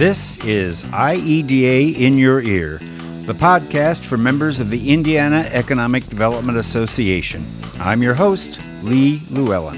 [0.00, 2.78] This is IEDA in Your Ear,
[3.26, 7.44] the podcast for members of the Indiana Economic Development Association.
[7.78, 9.76] I'm your host, Lee Llewellyn.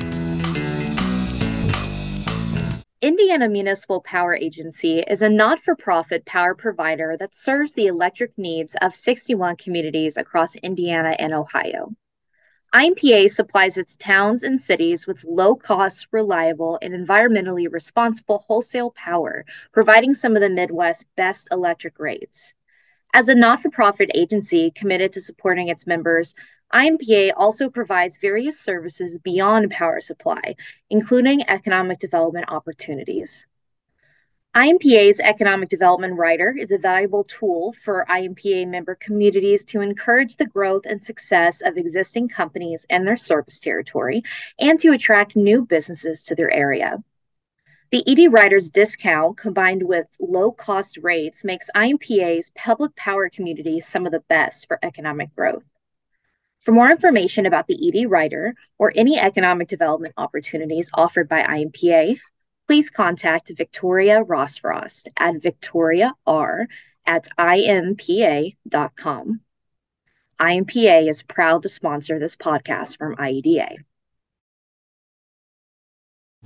[3.01, 8.31] Indiana Municipal Power Agency is a not for profit power provider that serves the electric
[8.39, 11.97] needs of 61 communities across Indiana and Ohio.
[12.75, 19.45] IMPA supplies its towns and cities with low cost, reliable, and environmentally responsible wholesale power,
[19.73, 22.55] providing some of the Midwest's best electric rates.
[23.13, 26.35] As a not for profit agency committed to supporting its members,
[26.73, 30.57] IMPA also provides various services beyond power supply,
[30.89, 33.47] including economic development opportunities.
[34.55, 40.45] IMPA's Economic Development Rider is a valuable tool for IMPA member communities to encourage the
[40.45, 44.23] growth and success of existing companies and their service territory
[44.59, 47.03] and to attract new businesses to their area.
[47.93, 54.05] The ED Riders discount combined with low cost rates makes IMPA's public power community some
[54.05, 55.65] of the best for economic growth.
[56.61, 62.19] For more information about the ED Rider or any economic development opportunities offered by IMPA,
[62.67, 66.67] please contact Victoria Rossfrost at victoriar
[67.07, 69.41] at impa.com.
[70.41, 73.77] IMPA is proud to sponsor this podcast from IEDA.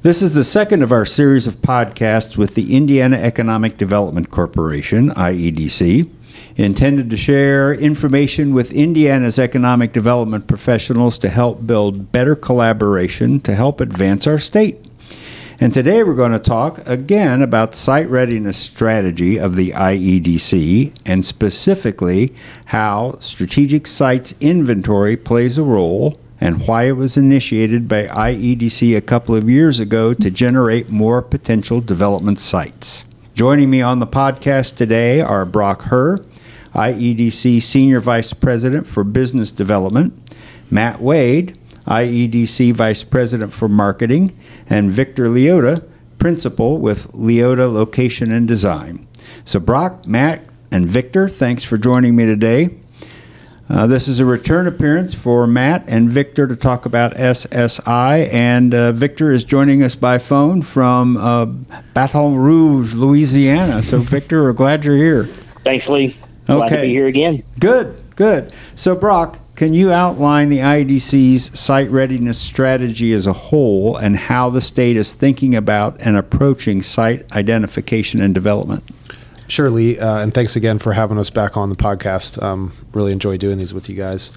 [0.03, 5.09] This is the second of our series of podcasts with the Indiana Economic Development Corporation,
[5.11, 6.11] IEDC,
[6.56, 13.55] intended to share information with Indiana's economic development professionals to help build better collaboration to
[13.55, 14.86] help advance our state.
[15.59, 21.25] And today we're going to talk again about site readiness strategy of the IEDC and
[21.25, 22.35] specifically
[22.67, 29.01] how strategic sites inventory plays a role and why it was initiated by IEDC a
[29.01, 33.07] couple of years ago to generate more potential development sites.
[33.34, 36.19] Joining me on the podcast today are Brock Herr,
[36.75, 40.12] IEDC Senior Vice President for Business Development,
[40.71, 41.56] Matt Wade,
[41.87, 44.33] IEDC Vice President for Marketing,
[44.69, 45.84] and Victor Leotta,
[46.19, 49.06] principal with Leotta Location and Design.
[49.44, 52.71] So, Brock, Matt, and Victor, thanks for joining me today.
[53.69, 58.72] Uh, this is a return appearance for Matt and Victor to talk about SSI, and
[58.72, 61.47] uh, Victor is joining us by phone from uh,
[61.93, 63.83] Baton Rouge, Louisiana.
[63.83, 65.25] So, Victor, we're glad you're here.
[65.25, 66.16] Thanks, Lee.
[66.47, 66.77] Glad okay.
[66.77, 67.43] to be here again.
[67.59, 68.53] Good, good.
[68.77, 74.50] So, Brock, can you outline the IDC's site readiness strategy as a whole and how
[74.50, 78.84] the state is thinking about and approaching site identification and development?
[79.49, 82.43] Sure, Lee, uh, and thanks again for having us back on the podcast.
[82.43, 84.37] Um, really enjoy doing these with you guys.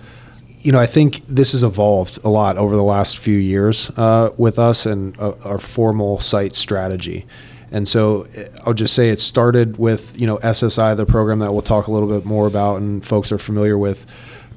[0.62, 4.30] You know, I think this has evolved a lot over the last few years uh,
[4.38, 7.26] with us and uh, our formal site strategy.
[7.72, 11.52] And so uh, I'll just say it started with, you know, SSI, the program that
[11.52, 14.06] we'll talk a little bit more about and folks are familiar with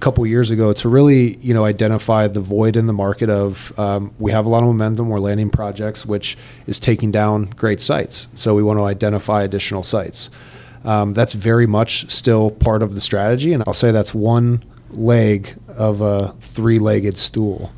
[0.03, 4.13] couple years ago to really you know identify the void in the market of um,
[4.19, 6.37] we have a lot of momentum we're landing projects which
[6.67, 8.27] is taking down great sites.
[8.35, 10.29] So we want to identify additional sites.
[10.85, 15.55] Um, that's very much still part of the strategy and i'll say that's one leg
[15.69, 17.73] of a three-legged stool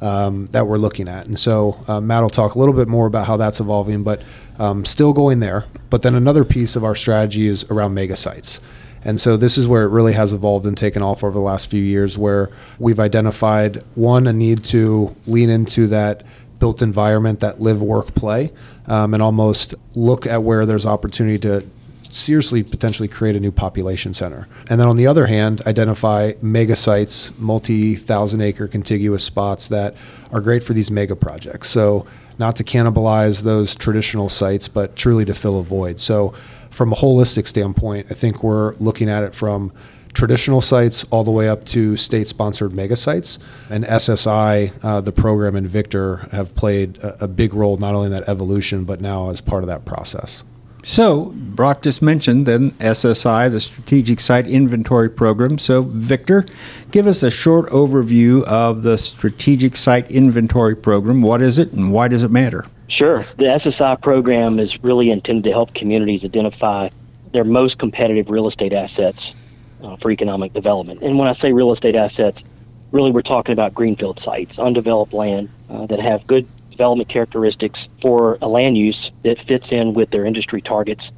[0.00, 1.26] um, that we're looking at.
[1.26, 4.20] And so uh, matt will talk a little bit more about how that's evolving but
[4.58, 5.64] um, still going there.
[5.90, 8.60] But then another piece of our strategy is around mega sites
[9.04, 11.70] and so this is where it really has evolved and taken off over the last
[11.70, 16.24] few years, where we've identified one, a need to lean into that
[16.58, 18.52] built environment, that live, work, play,
[18.86, 21.64] um, and almost look at where there's opportunity to
[22.10, 24.48] seriously potentially create a new population center.
[24.68, 29.94] And then on the other hand, identify mega sites, multi thousand acre contiguous spots that
[30.32, 31.68] are great for these mega projects.
[31.70, 32.06] So,
[32.38, 35.98] not to cannibalize those traditional sites, but truly to fill a void.
[35.98, 36.34] So,
[36.70, 39.72] from a holistic standpoint, I think we're looking at it from
[40.12, 43.38] traditional sites all the way up to state sponsored mega sites.
[43.70, 48.06] And SSI, uh, the program, and Victor have played a, a big role not only
[48.06, 50.44] in that evolution, but now as part of that process.
[50.84, 55.58] So, Brock just mentioned then SSI, the Strategic Site Inventory Program.
[55.58, 56.46] So, Victor,
[56.90, 61.20] give us a short overview of the Strategic Site Inventory Program.
[61.22, 62.64] What is it and why does it matter?
[62.86, 63.24] Sure.
[63.36, 66.88] The SSI program is really intended to help communities identify
[67.32, 69.34] their most competitive real estate assets
[69.82, 71.02] uh, for economic development.
[71.02, 72.44] And when I say real estate assets,
[72.92, 76.46] really we're talking about greenfield sites, undeveloped land uh, that have good
[76.78, 81.10] development characteristics for a land use that fits in with their industry targets.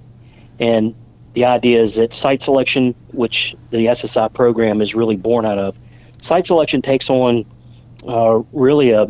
[0.59, 0.95] And
[1.35, 5.77] the idea is that site selection, which the SSI program is really born out of,
[6.23, 7.45] site selection takes on
[8.09, 9.03] uh, really a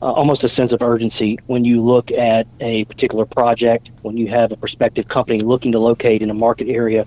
[0.00, 4.28] uh, almost a sense of urgency when you look at a particular project, when you
[4.28, 7.04] have a prospective company looking to locate in a market area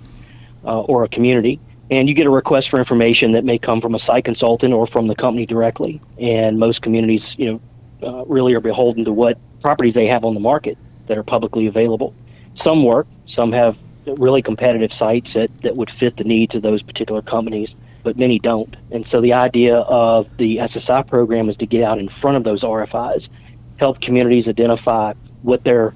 [0.66, 1.58] uh, or a community,
[1.90, 4.86] and you get a request for information that may come from a site consultant or
[4.86, 6.02] from the company directly.
[6.20, 7.62] And most communities, you know,
[8.04, 10.78] uh, really are beholden to what properties they have on the market
[11.08, 12.14] that are publicly available.
[12.54, 16.82] Some work, some have really competitive sites that, that would fit the needs of those
[16.82, 18.76] particular companies but many don't.
[18.92, 22.44] And so the idea of the SSI program is to get out in front of
[22.44, 23.30] those RFIs,
[23.78, 25.94] help communities identify what their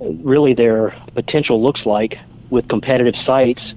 [0.00, 2.18] really their potential looks like
[2.50, 3.74] with competitive sites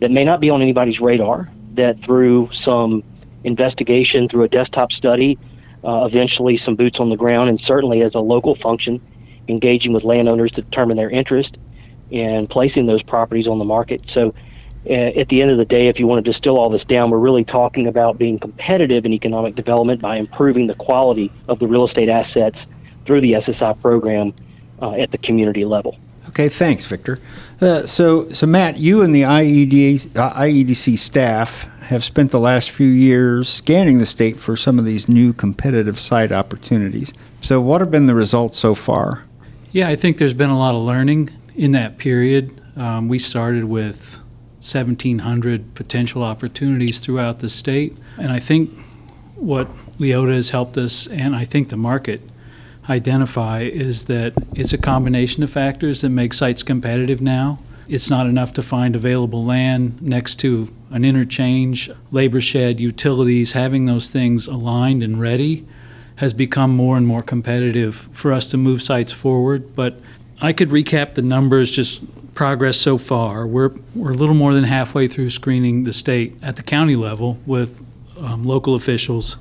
[0.00, 1.48] that may not be on anybody's radar.
[1.74, 3.02] That through some
[3.44, 5.38] investigation, through a desktop study,
[5.84, 9.00] uh, eventually some boots on the ground, and certainly as a local function,
[9.48, 11.58] engaging with landowners to determine their interest
[12.10, 14.08] in placing those properties on the market.
[14.08, 14.34] So
[14.88, 17.18] at the end of the day, if you want to distill all this down, we're
[17.18, 21.84] really talking about being competitive in economic development by improving the quality of the real
[21.84, 22.66] estate assets
[23.04, 24.34] through the SSI program
[24.80, 25.96] uh, at the community level.
[26.28, 27.18] Okay, thanks, Victor.
[27.60, 32.70] Uh, so, so Matt, you and the IED, uh, IEDC staff have spent the last
[32.70, 37.12] few years scanning the state for some of these new competitive site opportunities.
[37.40, 39.24] So, what have been the results so far?
[39.70, 42.60] Yeah, I think there's been a lot of learning in that period.
[42.76, 44.20] Um, we started with
[44.60, 47.98] 1,700 potential opportunities throughout the state.
[48.16, 48.70] And I think
[49.34, 49.68] what
[49.98, 52.22] Leotta has helped us, and I think the market,
[52.88, 57.58] identify is that it's a combination of factors that make sites competitive now.
[57.88, 63.86] It's not enough to find available land next to an interchange, labor shed, utilities, having
[63.86, 65.66] those things aligned and ready
[66.16, 69.74] has become more and more competitive for us to move sites forward.
[69.74, 69.98] But
[70.40, 72.02] I could recap the numbers just
[72.34, 73.46] progress so far.
[73.46, 77.38] We're, we're a little more than halfway through screening the state at the county level
[77.46, 77.82] with
[78.18, 79.36] um, local officials.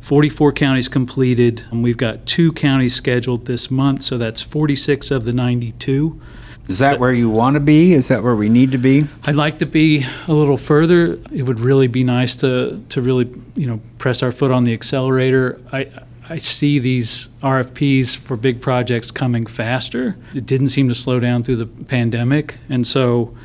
[0.00, 1.64] 44 counties completed.
[1.70, 6.20] And we've got two counties scheduled this month, so that's 46 of the 92.
[6.68, 7.92] Is that where you want to be?
[7.92, 9.04] Is that where we need to be?
[9.24, 11.18] I'd like to be a little further.
[11.32, 14.72] It would really be nice to, to really, you know, press our foot on the
[14.72, 15.60] accelerator.
[15.72, 15.90] I,
[16.28, 20.16] I see these RFPs for big projects coming faster.
[20.34, 23.36] It didn't seem to slow down through the pandemic, and so,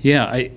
[0.00, 0.50] yeah, I,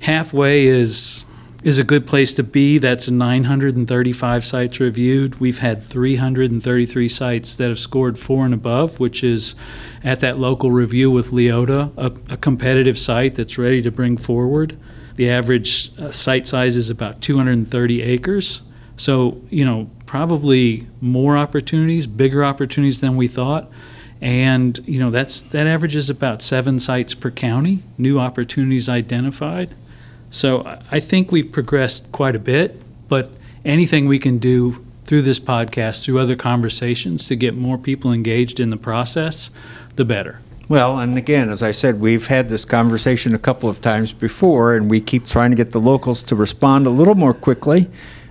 [0.00, 1.17] halfway is
[1.64, 2.78] is a good place to be.
[2.78, 5.40] That's 935 sites reviewed.
[5.40, 9.54] We've had 333 sites that have scored four and above, which is
[10.04, 14.78] at that local review with Leotta, a, a competitive site that's ready to bring forward.
[15.16, 18.62] The average uh, site size is about 230 acres.
[18.96, 23.68] So, you know, probably more opportunities, bigger opportunities than we thought.
[24.20, 29.74] And, you know, that's that averages about seven sites per county, new opportunities identified.
[30.30, 33.30] So I think we've progressed quite a bit, but
[33.64, 38.60] anything we can do through this podcast, through other conversations to get more people engaged
[38.60, 39.50] in the process,
[39.96, 40.40] the better.
[40.68, 44.76] Well, and again, as I said, we've had this conversation a couple of times before,
[44.76, 47.86] and we keep trying to get the locals to respond a little more quickly.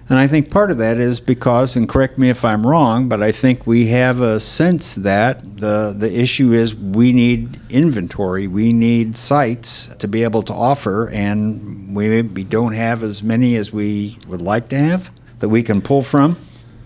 [0.10, 3.22] And I think part of that is because, and correct me if I'm wrong, but
[3.22, 8.72] I think we have a sense that the the issue is we need inventory, we
[8.72, 13.74] need sites to be able to offer, and we maybe don't have as many as
[13.74, 16.38] we would like to have that we can pull from.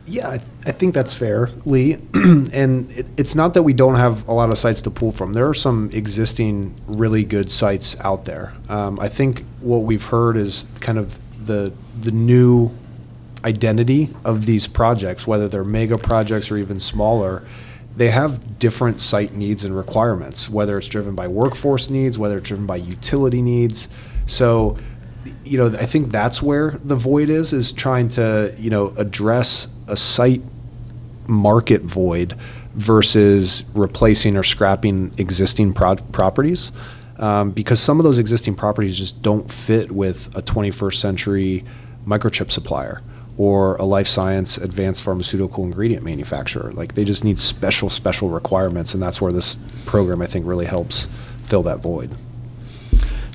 [0.07, 0.33] Yeah, I,
[0.65, 1.93] I think that's fair, Lee.
[2.13, 5.33] and it, it's not that we don't have a lot of sites to pull from.
[5.33, 8.53] There are some existing really good sites out there.
[8.67, 12.71] Um, I think what we've heard is kind of the the new
[13.43, 17.43] identity of these projects, whether they're mega projects or even smaller,
[17.95, 22.47] they have different site needs and requirements, whether it's driven by workforce needs, whether it's
[22.47, 23.89] driven by utility needs.
[24.25, 24.77] So,
[25.43, 29.67] you know, I think that's where the void is, is trying to, you know, address
[29.87, 30.41] a site
[31.27, 32.33] market void
[32.73, 36.71] versus replacing or scrapping existing pro- properties.
[37.17, 41.65] Um, because some of those existing properties just don't fit with a 21st century
[42.07, 43.01] microchip supplier
[43.41, 46.71] or a life science advanced pharmaceutical ingredient manufacturer.
[46.73, 49.57] Like they just need special, special requirements, and that's where this
[49.87, 51.07] program I think really helps
[51.41, 52.11] fill that void.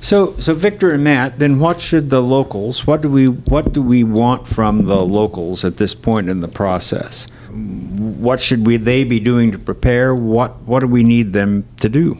[0.01, 2.87] So, so Victor and Matt, then what should the locals?
[2.87, 6.47] What do we what do we want from the locals at this point in the
[6.47, 7.27] process?
[7.51, 10.15] What should we they be doing to prepare?
[10.15, 12.17] What what do we need them to do?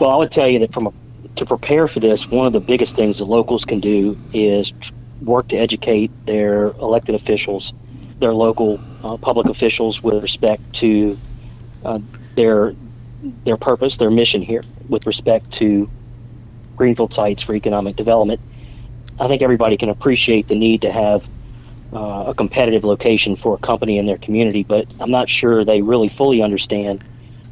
[0.00, 0.92] Well, I would tell you that from a,
[1.36, 4.72] to prepare for this, one of the biggest things the locals can do is
[5.24, 7.72] work to educate their elected officials,
[8.18, 11.18] their local uh, public officials with respect to
[11.84, 11.98] uh,
[12.34, 12.74] their
[13.44, 15.88] their purpose, their mission here, with respect to
[16.76, 18.40] greenfield sites for economic development.
[19.18, 21.26] I think everybody can appreciate the need to have
[21.92, 24.64] uh, a competitive location for a company in their community.
[24.64, 27.04] But I'm not sure they really fully understand,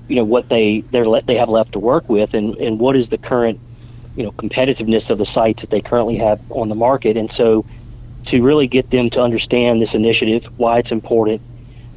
[0.08, 3.08] you know, what they let they have left to work with, and and what is
[3.08, 3.60] the current,
[4.16, 7.16] you know, competitiveness of the sites that they currently have on the market.
[7.16, 7.64] And so,
[8.26, 11.42] to really get them to understand this initiative, why it's important,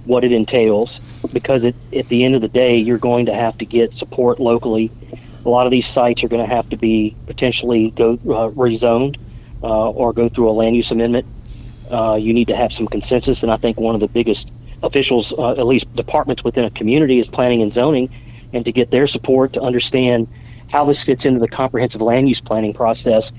[0.06, 1.00] what it entails,
[1.34, 4.40] because it, at the end of the day, you're going to have to get support
[4.40, 4.92] locally.
[5.46, 9.18] A lot of these sites are going to have to be potentially go uh, rezoned
[9.62, 11.28] uh, or go through a land use amendment
[11.92, 13.44] uh, you need to have some consensus.
[13.44, 14.52] And I think one of the biggest
[14.84, 18.10] officials, uh, at least departments within a community, is planning and zoning,
[18.54, 20.28] and to get their support to understand
[20.70, 23.32] how this fits into the comprehensive land use planning process.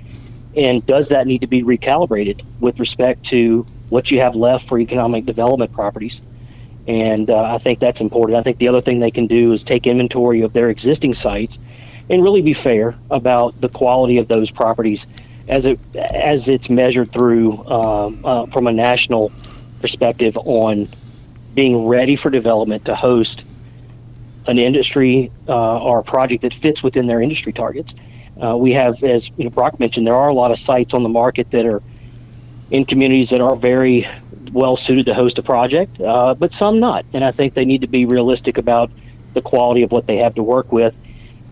[0.57, 4.79] And does that need to be recalibrated with respect to what you have left for
[4.79, 6.23] economic development properties?
[6.87, 8.39] And uh, I think that's important.
[8.39, 11.59] I think the other thing they can do is take inventory of their existing sites
[12.09, 15.07] and really be fair about the quality of those properties
[15.49, 19.33] as it as it's measured through um, uh, from a national
[19.81, 20.89] perspective on
[21.55, 23.45] being ready for development to host
[24.47, 27.95] an industry uh, or a project that fits within their industry targets.
[28.43, 31.03] Uh, we have, as you know, Brock mentioned, there are a lot of sites on
[31.03, 31.83] the market that are
[32.71, 34.07] in communities that are very
[34.53, 37.05] well suited to host a project, uh, but some not.
[37.13, 38.91] And I think they need to be realistic about
[39.35, 40.95] the quality of what they have to work with.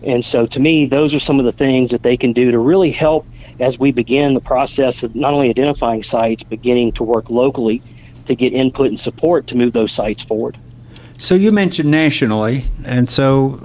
[0.03, 2.59] And so, to me, those are some of the things that they can do to
[2.59, 3.25] really help
[3.59, 7.81] as we begin the process of not only identifying sites, beginning to work locally
[8.25, 10.57] to get input and support to move those sites forward.
[11.17, 13.59] So you mentioned nationally, and so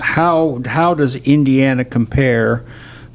[0.00, 2.64] how how does Indiana compare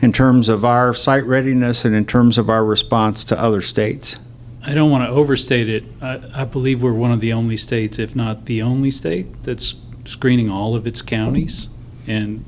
[0.01, 4.17] in terms of our site readiness and in terms of our response to other states?
[4.63, 5.85] I don't want to overstate it.
[6.01, 9.75] I, I believe we're one of the only states, if not the only state, that's
[10.05, 11.69] screening all of its counties.
[12.05, 12.45] And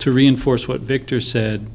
[0.00, 1.68] to reinforce what Victor said,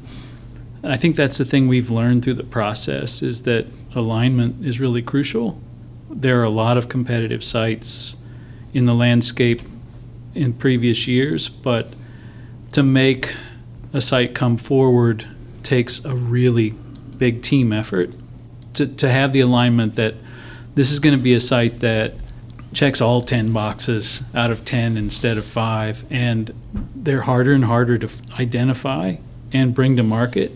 [0.82, 5.02] I think that's the thing we've learned through the process is that alignment is really
[5.02, 5.60] crucial.
[6.08, 8.16] There are a lot of competitive sites
[8.74, 9.62] in the landscape
[10.34, 11.94] in previous years, but
[12.72, 13.34] to make
[13.92, 15.26] a site come forward
[15.62, 16.74] takes a really
[17.16, 18.14] big team effort.
[18.74, 20.14] To, to have the alignment that
[20.74, 22.14] this is going to be a site that
[22.72, 26.52] checks all 10 boxes out of 10 instead of 5 and
[26.96, 29.14] they're harder and harder to identify
[29.52, 30.50] and bring to market.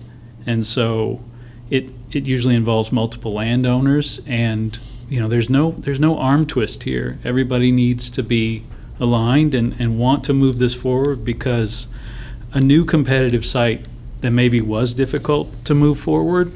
[0.44, 1.22] And so
[1.70, 6.82] it it usually involves multiple landowners and you know there's no there's no arm twist
[6.82, 8.64] here everybody needs to be
[9.00, 11.88] aligned and, and want to move this forward because
[12.52, 13.86] a new competitive site
[14.20, 16.50] that maybe was difficult to move forward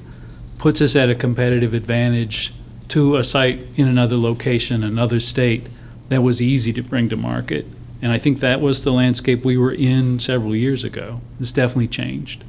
[0.59, 2.53] puts us at a competitive advantage
[2.89, 5.67] to a site in another location, another state
[6.09, 7.67] that was easy to bring to market.
[8.03, 11.21] And I think that was the landscape we were in several years ago.
[11.41, 12.45] It's definitely changed.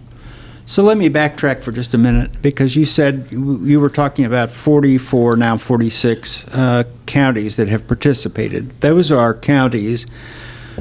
[0.65, 4.51] So let me backtrack for just a minute because you said you were talking about
[4.51, 8.69] 44, now 46 uh, counties that have participated.
[8.79, 10.07] Those are counties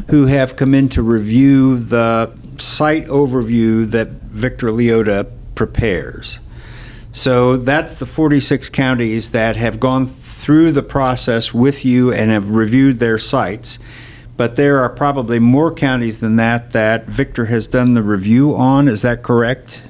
[0.08, 6.38] who have come in to review the site overview that Victor Leotta prepares.
[7.10, 12.50] So that's the 46 counties that have gone through the process with you and have
[12.50, 13.78] reviewed their sites
[14.42, 18.88] but there are probably more counties than that that Victor has done the review on.
[18.88, 19.84] Is that correct?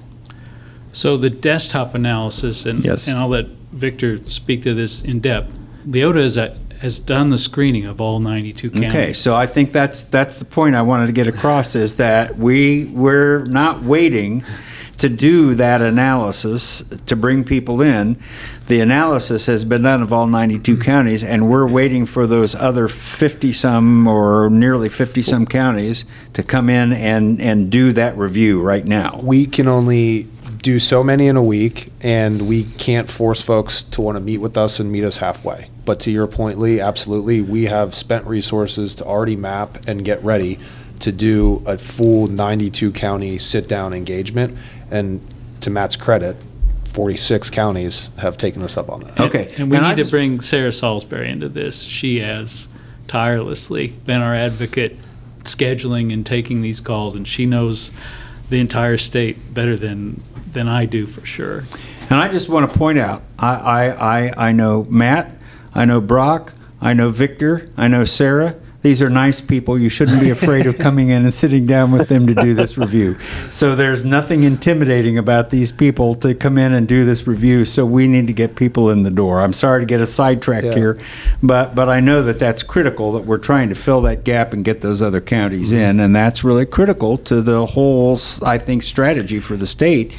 [0.93, 3.09] So the desktop analysis, and, Yes.
[3.09, 5.59] and I'll let Victor speak to this in depth.
[5.89, 8.91] Leotta is a, has done the screening of all 92 counties.
[8.91, 12.37] Okay, so I think that's that's the point I wanted to get across is that
[12.37, 14.45] we we're not waiting
[14.99, 18.19] to do that analysis to bring people in.
[18.67, 22.89] The analysis has been done of all 92 counties, and we're waiting for those other
[22.89, 26.05] 50 some or nearly 50 some counties
[26.35, 29.19] to come in and, and do that review right now.
[29.23, 30.29] we can only
[30.63, 34.39] do so many in a week, and we can't force folks to want to meet
[34.39, 35.69] with us and meet us halfway.
[35.85, 40.23] But to your point, Lee, absolutely, we have spent resources to already map and get
[40.23, 40.61] ready
[41.01, 44.57] to do a full 92 county sit down engagement.
[44.89, 45.21] And
[45.61, 46.37] to Matt's credit,
[46.93, 49.19] 46 counties have taken us up on that.
[49.21, 49.53] Okay.
[49.57, 51.83] And we And I need to just- bring Sarah Salisbury into this.
[51.83, 52.69] She has
[53.09, 54.99] tirelessly been our advocate
[55.45, 57.91] scheduling and taking these calls, and she knows
[58.51, 60.21] the entire state better than,
[60.53, 61.65] than I do for sure.
[62.11, 63.87] And I just want to point out, I, I,
[64.27, 65.31] I, I know Matt,
[65.75, 68.57] I know Brock, I know Victor, I know Sarah.
[68.83, 69.79] These are nice people.
[69.79, 72.77] You shouldn't be afraid of coming in and sitting down with them to do this
[72.77, 73.17] review.
[73.51, 77.65] So there's nothing intimidating about these people to come in and do this review.
[77.65, 79.41] So we need to get people in the door.
[79.41, 80.75] I'm sorry to get us sidetracked Yeah.
[80.75, 80.99] here,
[81.43, 83.13] but but I know that that's critical.
[83.13, 85.83] That we're trying to fill that gap and get those other counties mm-hmm.
[85.83, 90.13] in, and that's really critical to the whole, I think, strategy for the state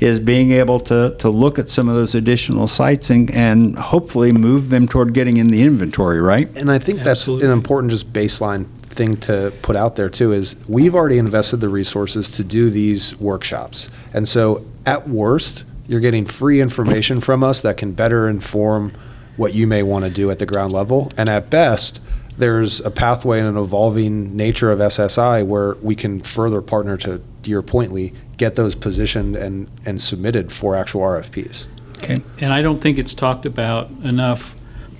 [0.00, 4.32] is being able to, to look at some of those additional sites and, and hopefully
[4.32, 6.48] move them toward getting in the inventory, right?
[6.56, 10.64] And I think that's an important just baseline thing to put out there too is
[10.68, 13.90] we've already invested the resources to do these workshops.
[14.14, 18.92] And so at worst, you're getting free information from us that can better inform
[19.36, 21.10] what you may want to do at the ground level.
[21.16, 22.00] And at best,
[22.36, 27.22] there's a pathway and an evolving nature of SSI where we can further partner to,
[27.42, 31.66] to your point, Lee, get those positioned and, and submitted for actual RFPs.
[31.98, 32.20] Okay.
[32.38, 34.54] And I don't think it's talked about enough.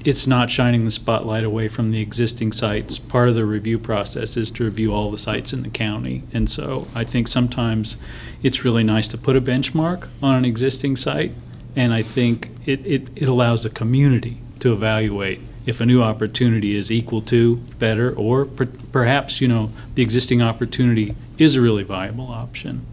[0.05, 2.99] It's not shining the spotlight away from the existing sites.
[2.99, 6.23] Part of the review process is to review all the sites in the county.
[6.33, 7.97] And so I think sometimes
[8.43, 11.33] it's really nice to put a benchmark on an existing site.
[11.75, 16.77] And I think it, it, it allows the community to evaluate if a new opportunity
[16.77, 21.83] is equal to, better, or per, perhaps, you know, the existing opportunity is a really
[21.83, 22.87] viable option.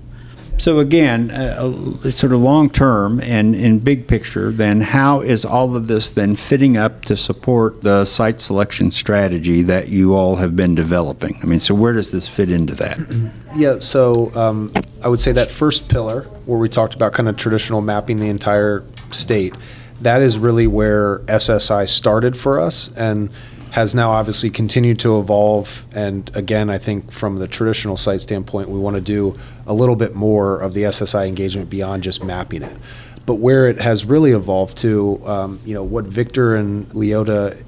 [0.58, 5.76] So again, uh, sort of long term and in big picture, then how is all
[5.76, 10.56] of this then fitting up to support the site selection strategy that you all have
[10.56, 11.40] been developing?
[11.42, 13.00] I mean, so where does this fit into that?
[13.56, 14.72] Yeah, so um,
[15.04, 18.30] I would say that first pillar, where we talked about kind of traditional mapping the
[18.30, 19.54] entire state,
[20.02, 23.30] that is really where SSI started for us and
[23.74, 25.84] has now obviously continued to evolve.
[25.96, 29.96] And again, I think from the traditional site standpoint, we want to do a little
[29.96, 32.78] bit more of the SSI engagement beyond just mapping it.
[33.26, 37.64] But where it has really evolved to, um, you know, what Victor and Leotta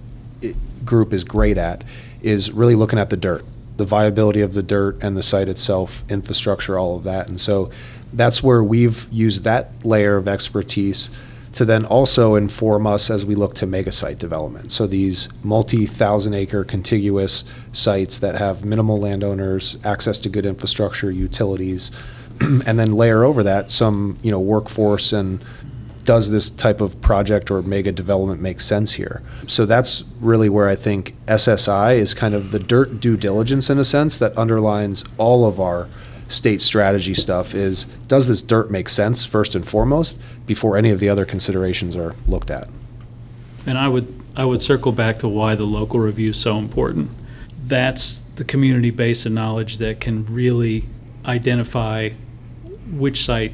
[0.86, 1.84] group is great at
[2.22, 3.44] is really looking at the dirt,
[3.78, 7.30] the viability of the dirt and the site itself, infrastructure, all of that.
[7.30, 7.72] And so
[8.14, 11.10] that's where we've used that layer of expertise
[11.56, 14.74] to then also inform us as we look to mega site development.
[14.74, 21.92] So these multi-thousand acre contiguous sites that have minimal landowners, access to good infrastructure, utilities,
[22.42, 25.44] and then layer over that some, you know, workforce and
[26.04, 29.22] does this type of project or mega development make sense here?
[29.48, 33.80] So that's really where I think SSI is kind of the dirt due diligence in
[33.80, 35.88] a sense that underlines all of our
[36.28, 41.00] state strategy stuff is does this dirt make sense first and foremost before any of
[41.00, 42.68] the other considerations are looked at?
[43.66, 47.12] And I would, I would circle back to why the local review is so important.
[47.64, 50.86] That's the community base of knowledge that can really
[51.26, 52.12] identify
[52.92, 53.54] which site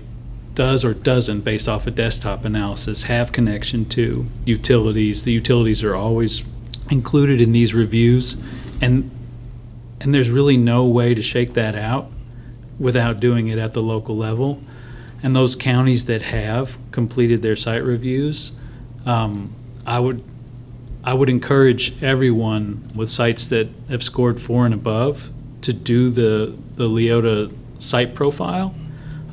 [0.54, 5.24] does or doesn't, based off a desktop analysis, have connection to utilities.
[5.24, 6.44] The utilities are always
[6.90, 8.42] included in these reviews,
[8.82, 9.10] and
[10.02, 12.12] and there's really no way to shake that out
[12.82, 14.62] without doing it at the local level.
[15.24, 18.54] And those counties that have completed their site reviews,
[19.06, 19.54] um,
[19.86, 20.24] I would
[21.04, 26.58] I would encourage everyone with sites that have scored four and above to do the
[26.76, 28.74] the Leotta site profile.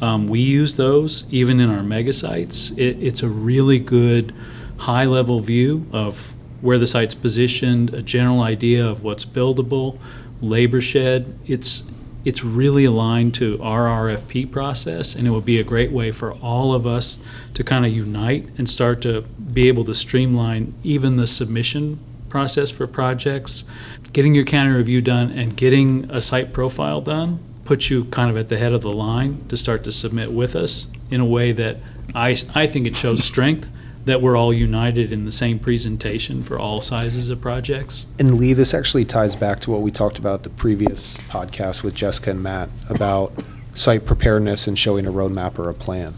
[0.00, 2.70] Um, we use those even in our mega sites.
[2.72, 4.34] It, it's a really good
[4.78, 9.98] high level view of where the site's positioned, a general idea of what's buildable,
[10.40, 11.38] labor shed.
[11.46, 11.90] It's
[12.29, 16.33] it's really aligned to our RFP process, and it would be a great way for
[16.35, 17.19] all of us
[17.55, 22.71] to kind of unite and start to be able to streamline even the submission process
[22.71, 23.64] for projects.
[24.12, 28.37] Getting your county review done and getting a site profile done puts you kind of
[28.37, 31.53] at the head of the line to start to submit with us in a way
[31.53, 31.79] that
[32.14, 33.71] I, I think it shows strength
[34.09, 38.07] that we're all united in the same presentation for all sizes of projects.
[38.18, 41.94] And Lee, this actually ties back to what we talked about the previous podcast with
[41.94, 43.33] Jessica and Matt about
[43.75, 46.14] site preparedness and showing a roadmap or a plan.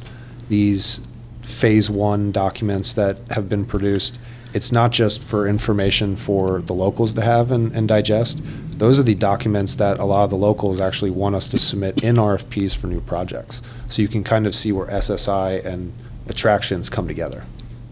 [0.48, 1.00] These
[1.42, 4.20] phase one documents that have been produced,
[4.55, 8.40] it's not just for information for the locals to have and, and digest.
[8.79, 12.05] Those are the documents that a lot of the locals actually want us to submit
[12.05, 13.62] in RFPs for new projects.
[13.88, 15.92] So you can kind of see where SSI and
[16.29, 17.44] attractions come together.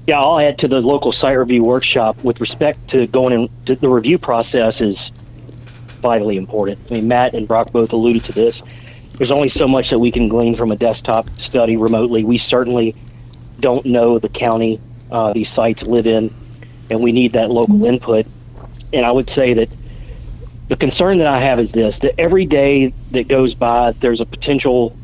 [0.08, 3.90] Yeah, I'll add to the local site review workshop with respect to going into the
[3.90, 5.12] review process is
[6.00, 6.78] vitally important.
[6.88, 8.62] I mean, Matt and Brock both alluded to this.
[9.18, 12.24] There's only so much that we can glean from a desktop study remotely.
[12.24, 12.96] We certainly
[13.60, 16.34] don't know the county uh, these sites live in,
[16.88, 18.24] and we need that local input.
[18.94, 19.68] And I would say that
[20.68, 24.26] the concern that I have is this that every day that goes by, there's a
[24.26, 24.96] potential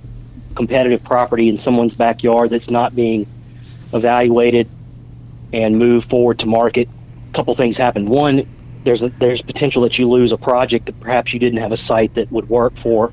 [0.55, 3.27] competitive property in someone's backyard that's not being
[3.93, 4.67] evaluated
[5.55, 6.89] and move forward to market,
[7.31, 8.07] a couple things happen.
[8.07, 8.47] One,
[8.83, 11.77] there's a, there's potential that you lose a project that perhaps you didn't have a
[11.77, 13.13] site that would work for,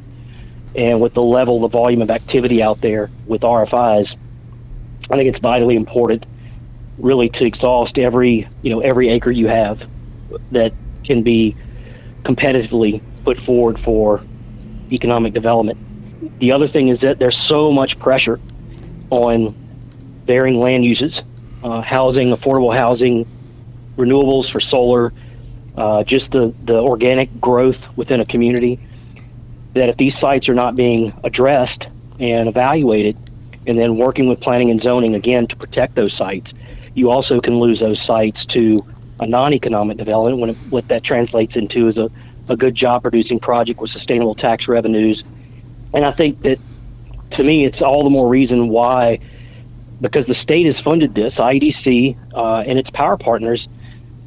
[0.76, 4.18] and with the level, the volume of activity out there with RFIs,
[5.12, 6.26] I think it's vitally important,
[6.98, 9.88] really, to exhaust every you know every acre you have
[10.52, 10.74] that
[11.04, 11.56] can be
[12.24, 14.24] competitively put forward for
[14.92, 15.78] economic development.
[16.40, 18.40] The other thing is that there's so much pressure
[19.12, 19.54] on
[20.26, 21.24] varying land uses,
[21.64, 23.26] uh, housing, affordable housing,
[23.98, 25.14] renewables for solar,
[25.78, 28.80] uh, just the, the organic growth within a community.
[29.74, 33.18] That if these sites are not being addressed and evaluated,
[33.68, 36.54] and then working with planning and zoning again to protect those sites,
[36.94, 38.86] you also can lose those sites to
[39.20, 40.40] a non-economic development.
[40.40, 42.10] When it, what that translates into is a,
[42.50, 45.24] a good job-producing project with sustainable tax revenues,
[45.94, 46.60] and I think that
[47.32, 49.20] to me, it's all the more reason why,
[50.02, 53.70] because the state has funded this, IEDC uh, and its power partners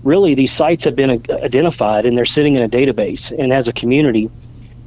[0.05, 3.37] really these sites have been identified and they're sitting in a database.
[3.37, 4.31] And as a community,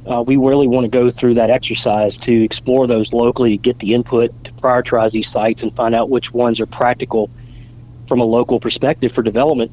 [0.06, 3.78] uh, we really want to go through that exercise to explore those locally, to get
[3.80, 7.28] the input to prioritize these sites and find out which ones are practical
[8.06, 9.70] from a local perspective for development.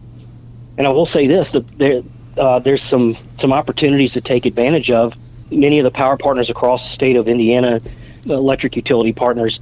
[0.78, 2.01] And I will say this: the, there,
[2.38, 5.15] uh, there's some some opportunities to take advantage of.
[5.51, 7.80] Many of the power partners across the state of Indiana,
[8.25, 9.62] electric utility partners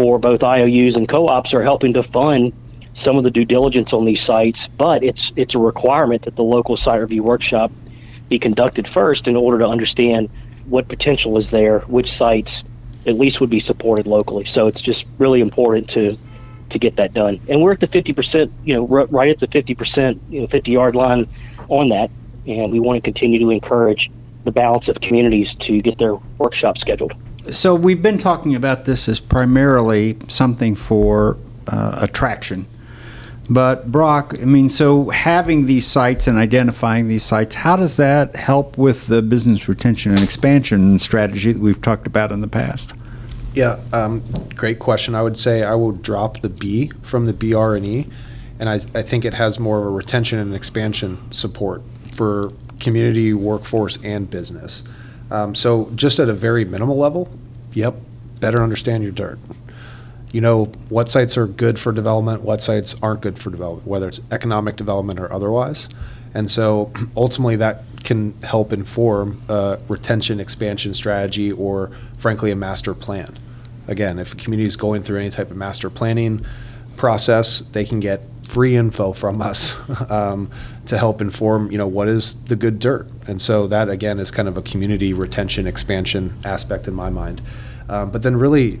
[0.00, 2.54] for both IOUs and co-ops, are helping to fund
[2.94, 6.42] some of the due diligence on these sites, but it's it's a requirement that the
[6.42, 7.70] local site review workshop
[8.30, 10.30] be conducted first in order to understand
[10.64, 12.64] what potential is there, which sites
[13.04, 14.46] at least would be supported locally.
[14.46, 16.16] So it's just really important to
[16.70, 17.38] to get that done.
[17.50, 20.94] And we're at the 50%, you know, right at the 50%, you know, 50 yard
[20.94, 21.28] line
[21.68, 22.10] on that,
[22.46, 24.10] and we want to continue to encourage
[24.44, 27.12] the balance of communities to get their workshop scheduled.
[27.50, 32.66] So we've been talking about this as primarily something for uh, attraction
[33.50, 38.36] but Brock, I mean, so having these sites and identifying these sites, how does that
[38.36, 42.94] help with the business retention and expansion strategy that we've talked about in the past?
[43.52, 44.22] Yeah, um,
[44.54, 45.16] great question.
[45.16, 48.06] I would say I will drop the B from the BR and E,
[48.60, 51.82] and I, I think it has more of a retention and expansion support
[52.14, 54.84] for community, workforce, and business.
[55.30, 57.30] Um, so just at a very minimal level,
[57.72, 57.94] yep,
[58.40, 59.38] better understand your dirt
[60.32, 64.08] you know what sites are good for development, what sites aren't good for development, whether
[64.08, 65.88] it's economic development or otherwise.
[66.34, 72.94] And so ultimately, that can help inform a retention expansion strategy or, frankly, a master
[72.94, 73.36] plan.
[73.88, 76.44] Again, if a community is going through any type of master planning
[76.96, 79.76] process, they can get free info from us
[80.10, 80.50] um,
[80.86, 83.08] to help inform, you know, what is the good dirt.
[83.26, 87.40] And so that again is kind of a community retention expansion aspect in my mind.
[87.88, 88.80] Um, but then really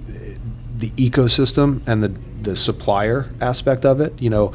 [0.76, 4.20] the ecosystem and the the supplier aspect of it.
[4.20, 4.54] You know,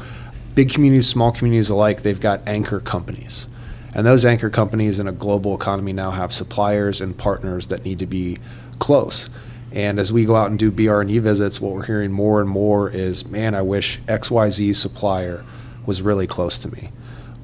[0.54, 3.48] big communities, small communities alike, they've got anchor companies.
[3.94, 7.98] And those anchor companies in a global economy now have suppliers and partners that need
[8.00, 8.38] to be
[8.78, 9.30] close.
[9.72, 12.90] And as we go out and do BR&E visits, what we're hearing more and more
[12.90, 15.44] is, man, I wish XYZ supplier
[15.86, 16.90] was really close to me.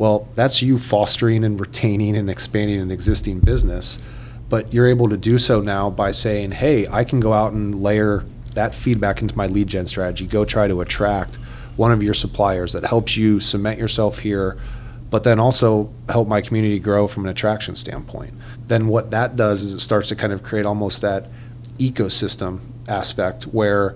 [0.03, 4.03] Well, that's you fostering and retaining and expanding an existing business,
[4.49, 7.81] but you're able to do so now by saying, hey, I can go out and
[7.81, 10.27] layer that feedback into my lead gen strategy.
[10.27, 11.37] Go try to attract
[11.77, 14.59] one of your suppliers that helps you cement yourself here,
[15.09, 18.35] but then also help my community grow from an attraction standpoint.
[18.67, 21.29] Then what that does is it starts to kind of create almost that
[21.79, 23.95] ecosystem aspect where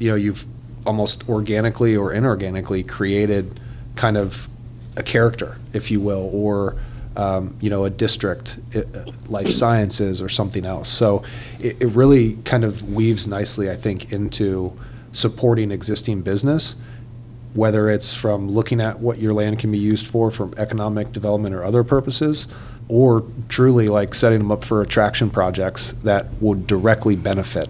[0.00, 0.46] you know you've
[0.84, 3.60] almost organically or inorganically created
[3.94, 4.48] kind of
[4.96, 6.76] a character, if you will, or
[7.16, 8.82] um, you know, a district, uh,
[9.28, 10.88] life sciences, or something else.
[10.88, 11.22] So
[11.60, 14.76] it, it, really kind of weaves nicely, I think, into
[15.12, 16.76] supporting existing business,
[17.54, 21.54] whether it's from looking at what your land can be used for, from economic development
[21.54, 22.48] or other purposes,
[22.88, 27.68] or truly like setting them up for attraction projects that would directly benefit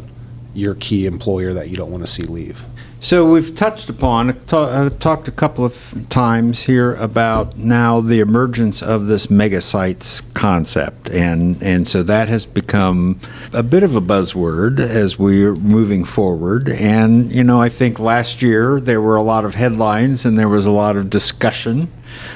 [0.55, 2.65] your key employer that you don't want to see leave.
[3.05, 8.83] So we've touched upon, uh, talked a couple of times here about now the emergence
[8.83, 13.21] of this mega sites concept, and and so that has become
[13.53, 16.71] a bit of a buzzword as we're moving forward.
[16.71, 20.49] And you know, I think last year there were a lot of headlines and there
[20.49, 21.93] was a lot of discussion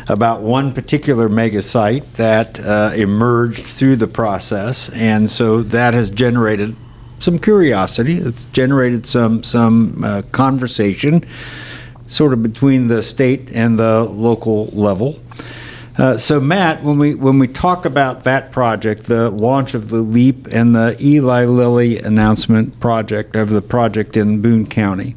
[0.07, 6.11] about one particular mega site that uh, emerged through the process, and so that has
[6.11, 6.77] generated
[7.19, 8.15] some curiosity.
[8.15, 11.25] It's generated some some uh, conversation,
[12.07, 15.19] sort of between the state and the local level.
[15.99, 20.01] Uh, so, Matt, when we when we talk about that project, the launch of the
[20.01, 25.17] LEAP and the Eli Lilly announcement project of the project in Boone County.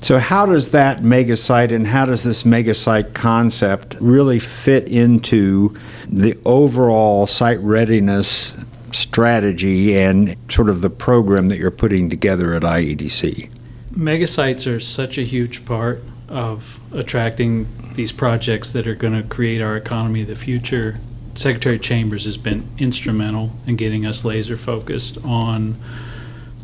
[0.00, 4.88] So, how does that mega site and how does this mega site concept really fit
[4.88, 5.76] into
[6.08, 8.54] the overall site readiness
[8.96, 13.50] strategy and sort of the program that you're putting together at IEDC?
[13.92, 19.60] Megasites are such a huge part of attracting these projects that are going to create
[19.60, 20.98] our economy of the future.
[21.34, 25.76] Secretary Chambers has been instrumental in getting us laser focused on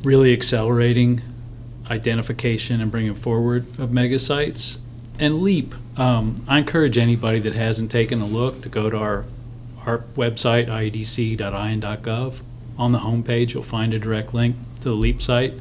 [0.03, 1.21] really accelerating
[1.91, 4.85] identification and bringing forward of mega sites.
[5.19, 9.25] And LEAP, um, I encourage anybody that hasn't taken a look to go to our,
[9.87, 12.41] our website, iedc.in.gov.
[12.79, 15.55] On the homepage, you'll find a direct link to the LEAP site.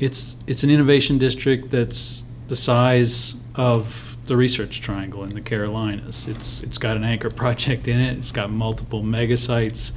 [0.00, 6.26] It's, it's an innovation district that's the size of the Research Triangle in the Carolinas.
[6.26, 9.92] It's, it's got an anchor project in it, it's got multiple mega sites,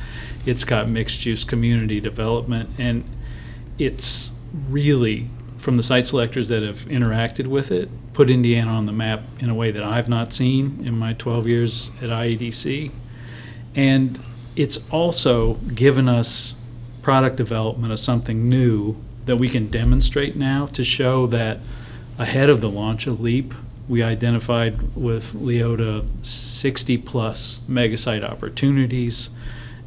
[0.45, 3.03] it's got mixed use community development, and
[3.77, 4.37] it's
[4.69, 9.21] really, from the site selectors that have interacted with it, put Indiana on the map
[9.39, 12.91] in a way that I've not seen in my 12 years at IEDC.
[13.77, 14.19] And
[14.55, 16.55] it's also given us
[17.03, 21.59] product development of something new that we can demonstrate now to show that
[22.17, 23.53] ahead of the launch of LEAP,
[23.87, 29.29] we identified with Leotta 60 plus megasite opportunities,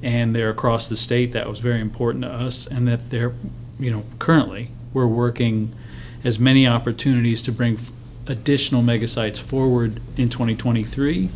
[0.03, 1.33] and they're across the state.
[1.33, 3.33] That was very important to us, and that they're,
[3.79, 5.75] you know, currently we're working
[6.23, 7.79] as many opportunities to bring
[8.27, 11.29] additional megasites forward in 2023,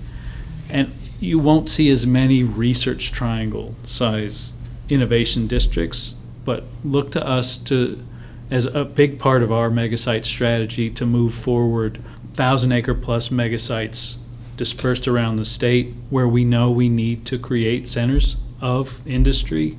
[0.71, 4.53] and you won't see as many research triangle size
[4.89, 8.03] innovation districts, but look to us to
[8.51, 12.01] as a big part of our megasite strategy to move forward
[12.35, 14.19] thousand acre plus megasites
[14.57, 19.77] dispersed around the state where we know we need to create centers of industry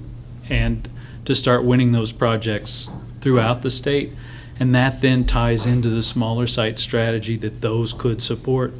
[0.49, 0.89] and
[1.25, 4.11] to start winning those projects throughout the state.
[4.59, 8.73] And that then ties into the smaller site strategy that those could support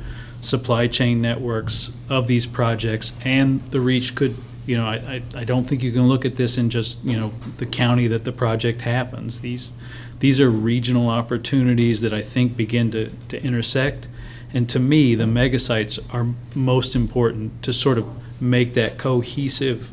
[0.46, 4.96] supply chain networks of these projects and the reach could you know I,
[5.36, 8.08] I, I don't think you can look at this in just you know the county
[8.08, 9.74] that the project happens these
[10.20, 14.08] these are regional opportunities that I think begin to, to intersect.
[14.54, 18.08] And to me, the megasites are most important to sort of
[18.42, 19.92] make that cohesive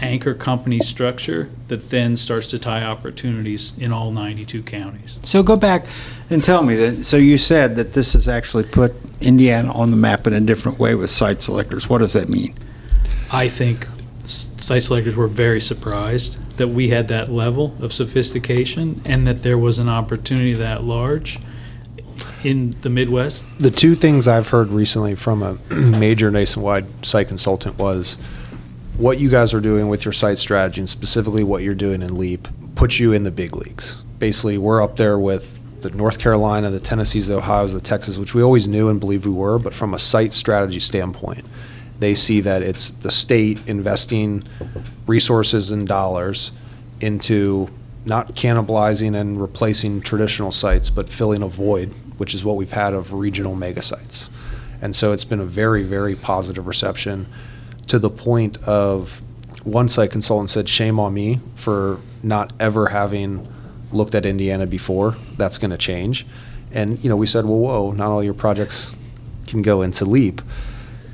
[0.00, 5.18] anchor company structure that then starts to tie opportunities in all 92 counties.
[5.22, 5.86] So go back
[6.30, 7.04] and tell me that.
[7.04, 10.78] So you said that this has actually put Indiana on the map in a different
[10.78, 11.88] way with site selectors.
[11.88, 12.54] What does that mean?
[13.32, 13.86] I think
[14.24, 19.58] site selectors were very surprised that we had that level of sophistication and that there
[19.58, 21.38] was an opportunity that large
[22.44, 23.42] in the Midwest.
[23.58, 28.18] The two things I've heard recently from a major nationwide site consultant was
[28.98, 32.16] what you guys are doing with your site strategy and specifically what you're doing in
[32.16, 33.96] LEAP puts you in the big leagues.
[34.18, 38.34] Basically, we're up there with the North Carolina, the Tennessees, the Ohio's, the Texas, which
[38.34, 41.46] we always knew and believed we were, but from a site strategy standpoint,
[41.98, 44.42] they see that it's the state investing
[45.06, 46.52] resources and dollars
[47.02, 47.68] into
[48.06, 52.94] not cannibalizing and replacing traditional sites, but filling a void, which is what we've had
[52.94, 54.30] of regional mega sites.
[54.80, 57.26] And so it's been a very, very positive reception
[57.88, 59.22] to the point of
[59.64, 63.46] one site consultant said, Shame on me for not ever having
[63.92, 65.16] looked at Indiana before.
[65.36, 66.26] That's going to change.
[66.72, 68.94] And, you know, we said, Well, whoa, not all your projects
[69.46, 70.40] can go into LEAP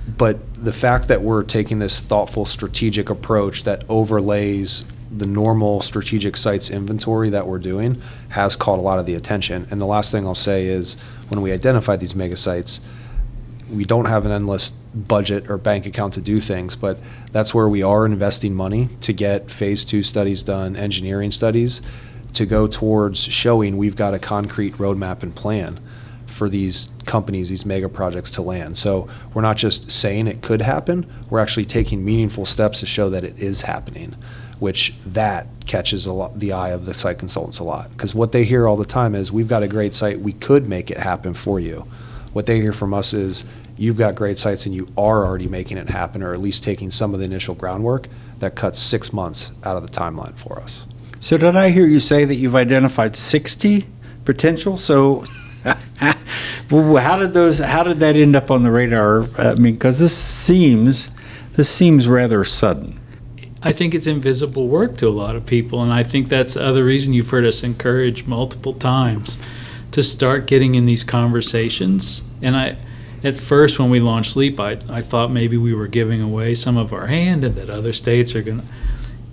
[0.06, 6.36] but the fact that we're taking this thoughtful strategic approach that overlays the normal strategic
[6.36, 9.66] sites inventory that we're doing has caught a lot of the attention.
[9.70, 10.96] And the last thing I'll say is
[11.28, 12.80] when we identify these mega sites,
[13.72, 16.98] we don't have an endless budget or bank account to do things, but
[17.32, 21.82] that's where we are investing money to get phase two studies done, engineering studies,
[22.34, 25.80] to go towards showing we've got a concrete roadmap and plan
[26.26, 28.76] for these companies, these mega projects to land.
[28.76, 33.10] So we're not just saying it could happen, we're actually taking meaningful steps to show
[33.10, 34.16] that it is happening,
[34.58, 37.90] which that catches lot, the eye of the site consultants a lot.
[37.90, 40.68] Because what they hear all the time is, we've got a great site, we could
[40.68, 41.86] make it happen for you.
[42.32, 43.44] What they hear from us is,
[43.82, 46.88] you've got great sites and you are already making it happen, or at least taking
[46.88, 48.06] some of the initial groundwork.
[48.38, 50.86] That cuts six months out of the timeline for us.
[51.18, 53.86] So did I hear you say that you've identified 60
[54.24, 54.76] potential?
[54.76, 55.24] So
[55.64, 57.58] how did those?
[57.58, 59.28] How did that end up on the radar?
[59.36, 61.10] I mean, because this seems
[61.54, 62.98] this seems rather sudden.
[63.64, 66.64] I think it's invisible work to a lot of people, and I think that's the
[66.64, 69.38] other reason you've heard us encourage multiple times
[69.92, 72.28] to start getting in these conversations.
[72.42, 72.76] And I,
[73.24, 76.76] at first, when we launched LEAP, I, I thought maybe we were giving away some
[76.76, 78.60] of our hand, and that other states are going.
[78.60, 78.64] to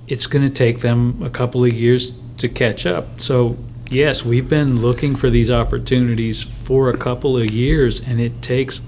[0.08, 3.20] It's going to take them a couple of years to catch up.
[3.20, 3.58] So
[3.90, 8.82] yes, we've been looking for these opportunities for a couple of years, and it takes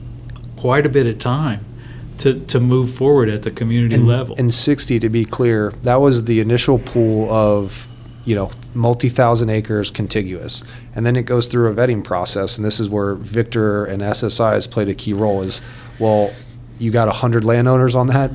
[0.56, 1.66] quite a bit of time
[2.20, 4.36] to, to move forward at the community and, level.
[4.38, 7.88] And 60, to be clear, that was the initial pool of,
[8.25, 10.63] you know, multi thousand acres contiguous.
[10.95, 14.53] And then it goes through a vetting process, and this is where Victor and SSI
[14.53, 15.62] has played a key role is,
[15.99, 16.31] well,
[16.77, 18.31] you got 100 landowners on that,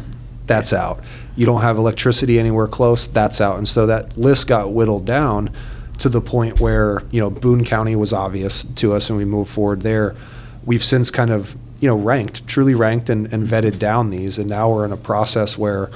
[0.46, 1.00] that's out.
[1.34, 3.58] You don't have electricity anywhere close, that's out.
[3.58, 5.50] And so that list got whittled down
[5.98, 9.50] to the point where you know Boone County was obvious to us, and we moved
[9.50, 10.14] forward there.
[10.64, 14.48] We've since kind of you know ranked, truly ranked, and, and vetted down these, and
[14.48, 15.90] now we're in a process where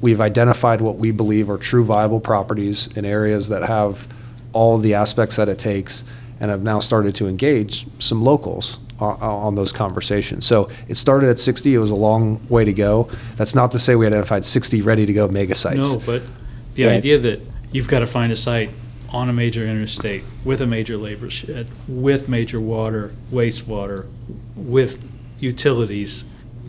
[0.00, 4.06] we've identified what we believe are true viable properties in areas that have
[4.52, 6.04] all the aspects that it takes,
[6.40, 10.46] and have now started to engage some locals on, on those conversations.
[10.46, 11.74] So it started at 60.
[11.74, 13.10] It was a long way to go.
[13.36, 15.78] That's not to say we identified 60 ready to go mega sites.
[15.78, 16.22] No, but
[16.74, 16.92] the Right.
[16.94, 17.40] idea that
[17.72, 18.70] you've got to find a site
[19.10, 24.04] on a major interstate with a major labor shed, uh, with major water, wastewater,
[24.56, 24.98] with
[25.40, 26.24] utilities,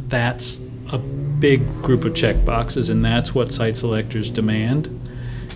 [0.08, 0.60] that's
[0.92, 4.88] a big group of check boxes, and that's what site selectors demand.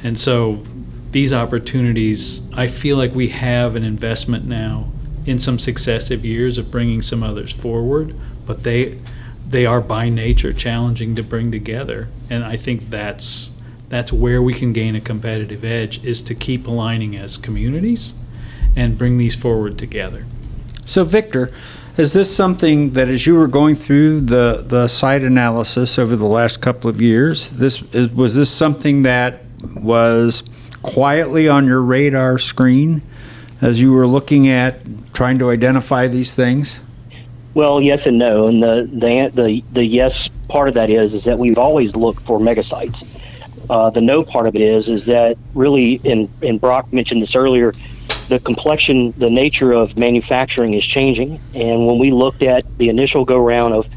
[0.04, 0.64] And so
[1.12, 4.92] these opportunities, I feel like we have an investment now
[5.26, 8.16] in some successive years of bringing some others forward,
[8.46, 8.98] but they
[9.48, 14.54] they are by nature challenging to bring together, and I think that's that's where we
[14.54, 18.14] can gain a competitive edge is to keep aligning as communities
[18.74, 20.26] and bring these forward together.
[20.86, 21.52] So, Victor,
[22.02, 26.26] is this something that as you were going through the, the site analysis over the
[26.26, 29.42] last couple of years, this is, was this something that
[29.76, 30.42] was
[30.82, 33.04] quietly on your radar screen
[33.62, 34.80] as you were looking at
[35.14, 36.80] trying to identify these things?
[37.54, 41.26] Well, yes and no, and the the the the yes part of that is is
[41.26, 43.06] that we've always looked for megasites.
[43.70, 47.36] Uh, the no part of it is is that really, and and Brock mentioned this
[47.36, 47.74] earlier,
[48.32, 53.26] the complexion, the nature of manufacturing is changing, and when we looked at the initial
[53.26, 53.90] go round of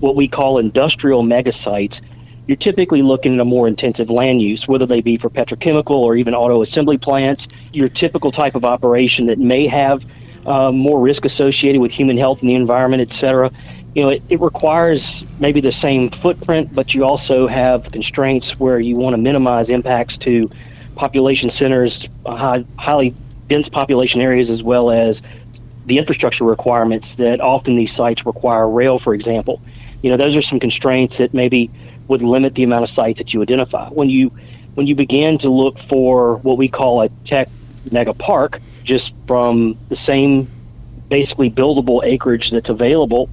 [0.00, 2.00] what we call industrial mega sites,
[2.48, 6.16] you're typically looking at a more intensive land use, whether they be for petrochemical or
[6.16, 7.46] even auto assembly plants.
[7.72, 10.04] Your typical type of operation that may have
[10.46, 13.52] uh, more risk associated with human health and the environment, et cetera.
[13.94, 18.80] You know, it, it requires maybe the same footprint, but you also have constraints where
[18.80, 20.50] you want to minimize impacts to
[20.96, 23.14] population centers, high, highly
[23.50, 25.20] dense population areas, as well as
[25.84, 29.60] the infrastructure requirements that often these sites require rail, for example.
[30.02, 31.70] You know, those are some constraints that maybe
[32.08, 33.88] would limit the amount of sites that you identify.
[33.90, 34.32] When you
[34.74, 37.48] when you begin to look for what we call a tech
[37.90, 40.48] mega park, just from the same
[41.08, 43.28] basically buildable acreage that's available,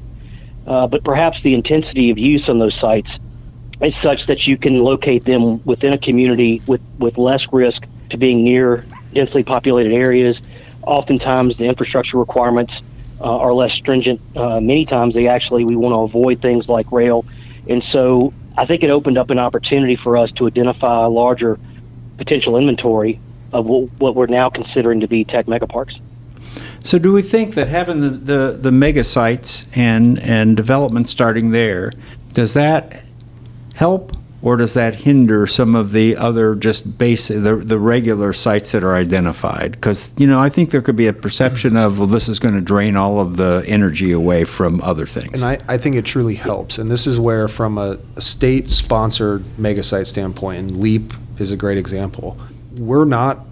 [0.65, 3.19] uh, but perhaps the intensity of use on those sites
[3.81, 8.17] is such that you can locate them within a community with, with less risk to
[8.17, 10.41] being near densely populated areas.
[10.83, 12.81] Oftentimes, the infrastructure requirements
[13.19, 14.21] uh, are less stringent.
[14.35, 17.25] Uh, many times, they actually we want to avoid things like rail,
[17.67, 21.59] and so I think it opened up an opportunity for us to identify a larger
[22.17, 23.19] potential inventory
[23.53, 26.01] of what, what we're now considering to be tech megaparks.
[26.83, 31.51] So, do we think that having the, the, the mega sites and, and development starting
[31.51, 31.91] there,
[32.33, 33.03] does that
[33.75, 34.16] help
[34.47, 38.81] or does that hinder some of the other just basic, the, the regular sites that
[38.81, 39.73] are identified?
[39.73, 42.55] Because, you know, I think there could be a perception of, well, this is going
[42.55, 45.41] to drain all of the energy away from other things.
[45.41, 46.77] And I, I think it truly helps.
[46.77, 51.57] And this is where, from a, state sponsored mega site standpoint, and LEAP is a
[51.57, 52.39] great example,
[52.77, 53.45] we're not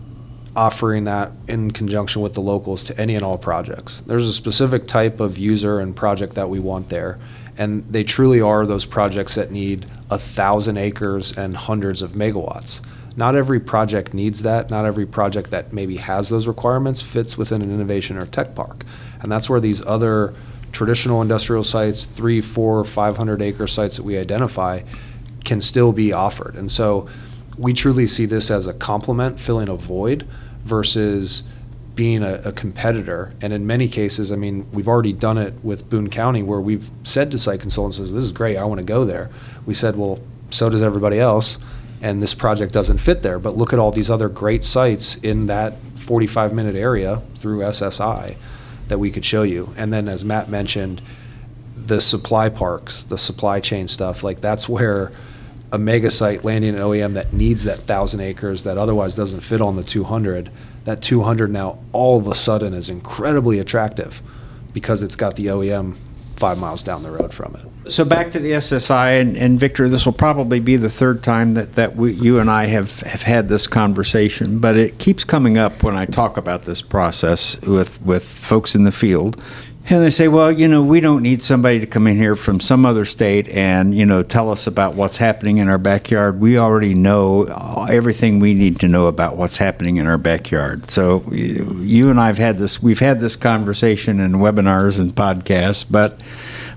[0.56, 4.00] offering that in conjunction with the locals to any and all projects.
[4.00, 7.20] There's a specific type of user and project that we want there.
[7.58, 12.82] And they truly are those projects that need a thousand acres and hundreds of megawatts.
[13.18, 14.70] Not every project needs that.
[14.70, 18.86] Not every project that maybe has those requirements fits within an innovation or tech park.
[19.22, 20.34] And that's where these other
[20.74, 24.82] traditional industrial sites, three, four, 500 acre sites that we identify,
[25.46, 26.56] can still be offered.
[26.56, 27.08] And so
[27.58, 30.28] we truly see this as a complement, filling a void,
[30.66, 31.44] versus
[31.96, 33.34] being a, a, competitor.
[33.42, 36.90] And in many cases, I mean, we've already done it with Boone County where we've
[37.04, 39.32] said to site consultants, this is great, I want to go there.
[39.66, 41.58] We said, well, so does everybody else.
[42.02, 43.40] And this project doesn't fit there.
[43.40, 48.36] But look at all these other great sites in that 45 minute area through SSI
[48.90, 49.74] that we could show you.
[49.78, 51.02] And then, as Matt mentioned,
[51.86, 55.12] the supply parks, the supply chain stuff, like that's where
[55.72, 59.62] a mega site landing an OEM that needs that thousand acres that otherwise doesn't fit
[59.62, 60.50] on the 200,
[60.86, 64.22] that 200 now all of a sudden is incredibly attractive
[64.74, 65.96] because it's got the OEM
[66.36, 67.92] five miles down the road from it.
[67.92, 71.54] So back to the SSI, and, and Victor, this will probably be the third time
[71.54, 75.58] that, that we, you and I have, have had this conversation, but it keeps coming
[75.58, 79.42] up when I talk about this process with, with folks in the field.
[79.88, 82.60] And they say, well, you know, we don't need somebody to come in here from
[82.60, 86.40] some other state and, you know, tell us about what's happening in our backyard.
[86.40, 87.44] We already know
[87.88, 90.90] everything we need to know about what's happening in our backyard.
[90.90, 95.86] So you and I have had this, we've had this conversation in webinars and podcasts,
[95.88, 96.20] but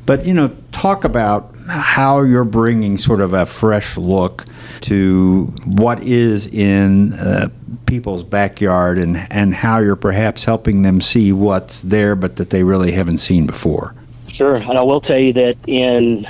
[0.09, 4.47] But, you know, talk about how you're bringing sort of a fresh look
[4.83, 7.49] to what is in uh,
[7.87, 12.62] people's backyard and, and how you're perhaps helping them see what's there but that they
[12.62, 13.95] really haven't seen before.
[14.29, 14.57] Sure.
[14.57, 16.27] And I will tell you that in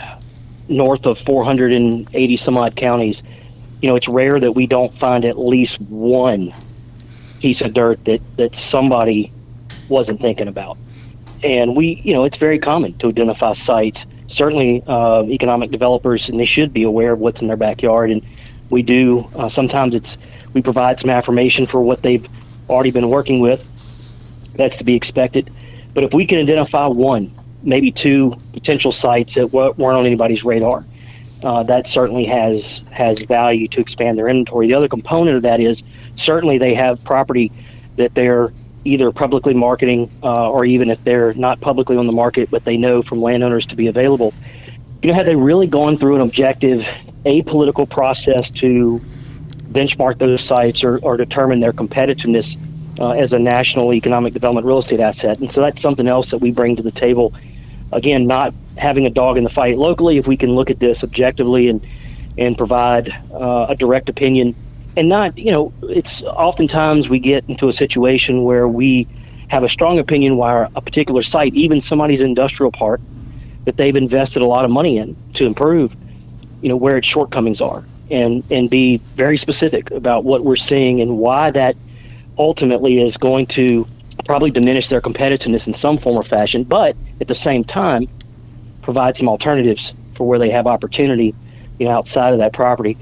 [0.69, 3.23] north of 480 some odd counties,
[3.83, 6.53] you know, it's rare that we don't find at least one
[7.41, 9.33] piece of dirt that, that somebody
[9.89, 10.77] wasn't thinking about.
[11.43, 14.07] And we, you know, it's very common to identify sites.
[14.29, 18.11] Certainly, uh, economic developers, and they should be aware of what's in their backyard.
[18.11, 18.25] And
[18.71, 19.27] we do.
[19.35, 20.19] Uh, sometimes it's
[20.53, 22.27] we provide some affirmation for what they've
[22.69, 23.67] already been working with.
[24.55, 25.51] That's to be expected.
[25.95, 30.85] But if we can identify one, maybe two potential sites that weren't on anybody's radar,
[31.43, 34.67] uh, that certainly has has value to expand their inventory.
[34.67, 35.83] The other component of that is
[36.17, 37.53] certainly they have property
[37.97, 38.53] that they're
[38.89, 42.77] either publicly marketing uh, or even if they're not publicly on the market, but they
[42.77, 44.33] know from landowners to be available.
[45.03, 46.89] You know, have they really gone through an objective,
[47.27, 48.99] apolitical process to
[49.71, 52.57] benchmark those sites or, or determine their competitiveness
[52.99, 55.39] uh, as a national economic development real estate asset?
[55.39, 57.35] And so that's something else that we bring to the table.
[57.93, 60.17] Again, not having a dog in the fight locally.
[60.17, 61.87] If we can look at this objectively and
[62.39, 64.55] and provide uh, a direct opinion
[64.99, 69.07] and not, you know, it's oftentimes we get into a situation where we
[69.47, 73.01] have a strong opinion why a particular site, even somebody's industrial park,
[73.65, 75.97] that they've invested a lot of money in to improve,
[76.63, 81.01] you know, where its shortcomings are, and and be very specific about what we're seeing
[81.01, 81.77] and why that
[82.37, 83.87] ultimately is going to
[84.25, 88.05] probably diminish their competitiveness in some form or fashion, but at the same time,
[88.83, 91.35] provide some alternatives for where they have opportunity,
[91.79, 92.99] you know, outside of that property.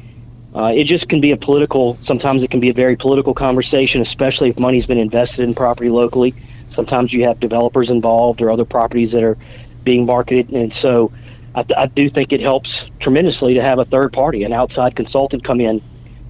[0.56, 1.98] Uh, it just can be a political.
[2.00, 5.90] Sometimes it can be a very political conversation, especially if money's been invested in property
[5.90, 6.34] locally.
[6.70, 9.36] Sometimes you have developers involved or other properties that are
[9.84, 11.12] being marketed, and so
[11.54, 15.44] I, I do think it helps tremendously to have a third party, an outside consultant,
[15.44, 15.82] come in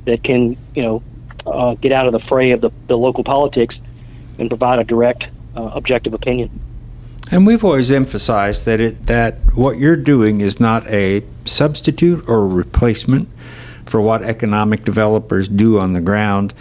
[0.07, 1.03] that can, you know,
[1.47, 3.81] uh, get out of the fray of the, the local politics
[4.39, 6.51] and provide a direct, uh, objective opinion.
[7.31, 12.43] And we've always emphasized that it that what you're doing is not a substitute or
[12.43, 13.29] a replacement
[13.87, 16.53] for what economic developers do on the ground.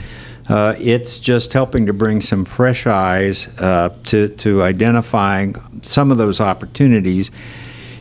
[0.47, 6.17] Uh, it's just helping to bring some fresh eyes uh, to, to identifying some of
[6.17, 7.31] those opportunities.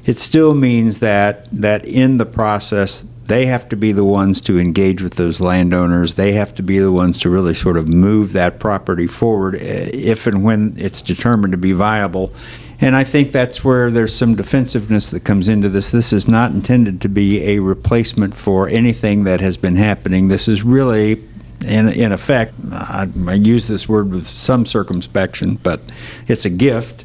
[0.04, 4.58] It still means that, that in the process, they have to be the ones to
[4.58, 6.16] engage with those landowners.
[6.16, 9.58] They have to be the ones to really sort of move that property forward uh,
[9.60, 12.32] if and when it's determined to be viable.
[12.80, 15.90] And I think that's where there's some defensiveness that comes into this.
[15.90, 20.28] This is not intended to be a replacement for anything that has been happening.
[20.28, 21.22] This is really,
[21.60, 25.80] in, in effect, I, I use this word with some circumspection, but
[26.26, 27.04] it's a gift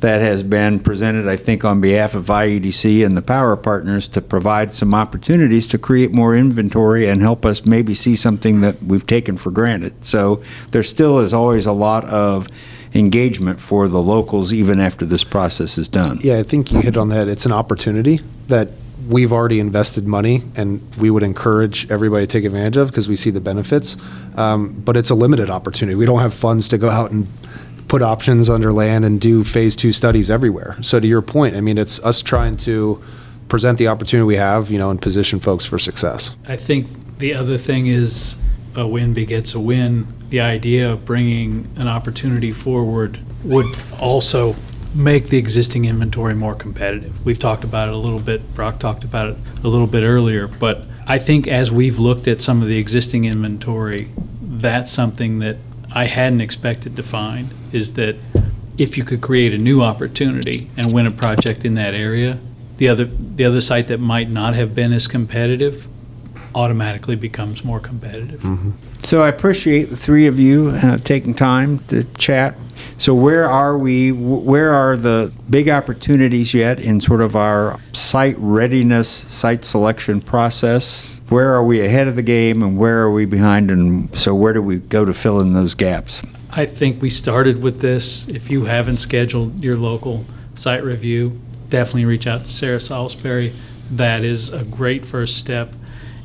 [0.00, 4.20] that has been presented, I think, on behalf of IEDC and the power partners to
[4.20, 9.06] provide some opportunities to create more inventory and help us maybe see something that we've
[9.06, 10.04] taken for granted.
[10.04, 12.46] So there still is always a lot of
[12.94, 16.18] engagement for the locals even after this process is done.
[16.22, 17.28] Yeah, I think you hit on that.
[17.28, 18.68] It's an opportunity that
[19.08, 23.16] we've already invested money and we would encourage everybody to take advantage of because we
[23.16, 23.96] see the benefits.
[24.36, 25.94] Um, but it's a limited opportunity.
[25.94, 27.26] We don't have funds to go out and
[27.88, 30.76] put options under land and do phase two studies everywhere.
[30.82, 33.02] So to your point, I mean, it's us trying to
[33.48, 36.36] present the opportunity we have, you know, and position folks for success.
[36.46, 38.36] I think the other thing is
[38.78, 43.66] a win begets a win the idea of bringing an opportunity forward would
[43.98, 44.54] also
[44.94, 47.24] make the existing inventory more competitive.
[47.24, 50.48] We've talked about it a little bit, Brock talked about it a little bit earlier,
[50.48, 54.10] but I think as we've looked at some of the existing inventory,
[54.42, 55.56] that's something that
[55.90, 58.16] I hadn't expected to find is that
[58.76, 62.38] if you could create a new opportunity and win a project in that area,
[62.76, 65.88] the other the other site that might not have been as competitive
[66.54, 68.40] automatically becomes more competitive.
[68.40, 68.70] Mm-hmm.
[69.00, 72.54] So I appreciate the three of you uh, taking time to chat.
[72.96, 74.12] So where are we?
[74.12, 81.04] Where are the big opportunities yet in sort of our site readiness, site selection process?
[81.28, 83.70] Where are we ahead of the game, and where are we behind?
[83.70, 86.22] And so where do we go to fill in those gaps?
[86.50, 88.26] I think we started with this.
[88.28, 90.24] If you haven't scheduled your local
[90.54, 91.38] site review,
[91.68, 93.52] definitely reach out to Sarah Salisbury.
[93.90, 95.72] That is a great first step.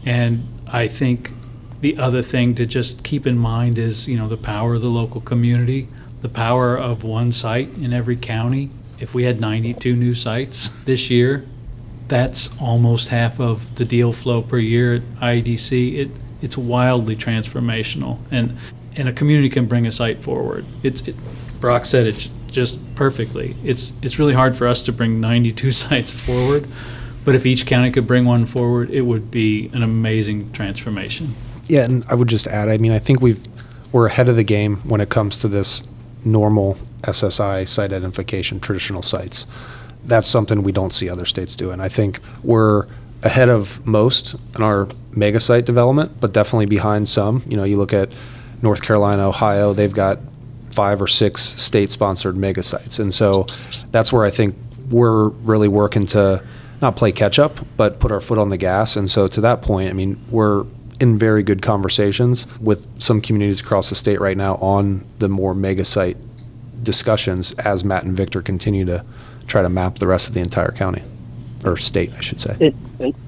[0.05, 1.31] And I think
[1.81, 4.89] the other thing to just keep in mind is, you know, the power of the
[4.89, 5.87] local community,
[6.21, 8.69] the power of one site in every county.
[8.99, 11.45] If we had 92 new sites this year,
[12.07, 15.95] that's almost half of the deal flow per year at IEDC.
[15.95, 18.57] It, it's wildly transformational, and
[18.95, 20.65] and a community can bring a site forward.
[20.83, 21.15] It's it,
[21.59, 23.55] Brock said it just perfectly.
[23.63, 26.67] It's it's really hard for us to bring 92 sites forward,
[27.25, 31.35] but if each county could bring one forward, it would be an amazing transformation.
[31.65, 33.45] Yeah, and I would just add, I mean, I think we've
[33.91, 35.83] we're ahead of the game when it comes to this
[36.25, 39.45] normal SSI site identification, traditional sites.
[40.05, 42.87] That's something we don't see other states do, and I think we're
[43.21, 47.43] ahead of most in our mega site development, but definitely behind some.
[47.47, 48.11] You know, you look at
[48.61, 50.19] North Carolina, Ohio, they've got
[50.71, 52.99] five or six state sponsored mega sites.
[52.99, 53.45] And so
[53.91, 54.55] that's where I think
[54.89, 56.43] we're really working to
[56.83, 58.95] not play catch up, but put our foot on the gas.
[58.95, 60.65] And so to that point, I mean, we're
[60.99, 65.55] in very good conversations with some communities across the state right now on the more
[65.55, 66.17] mega site
[66.83, 69.03] discussions as Matt and Victor continue to
[69.47, 71.01] try to map the rest of the entire county
[71.65, 72.57] or state, I should say.
[72.59, 72.75] It,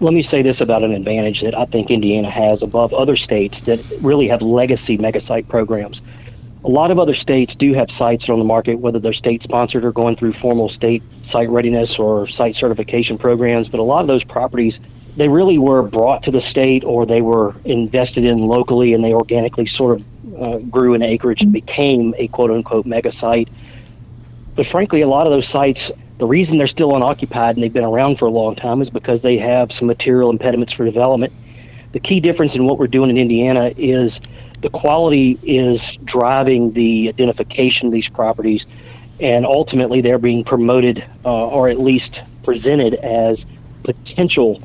[0.01, 3.61] let me say this about an advantage that I think Indiana has above other states
[3.61, 6.01] that really have legacy megasite programs.
[6.65, 9.85] A lot of other states do have sites on the market, whether they're state sponsored
[9.85, 13.69] or going through formal state site readiness or site certification programs.
[13.69, 14.79] But a lot of those properties,
[15.15, 19.13] they really were brought to the state or they were invested in locally and they
[19.13, 23.47] organically sort of uh, grew in acreage and became a quote unquote mega site.
[24.55, 27.83] But frankly, a lot of those sites the reason they're still unoccupied and they've been
[27.83, 31.33] around for a long time is because they have some material impediments for development.
[31.95, 34.19] The key difference in what we're doing in Indiana is
[34.59, 38.65] the quality is driving the identification of these properties,
[39.21, 43.45] and ultimately they're being promoted uh, or at least presented as
[43.83, 44.61] potential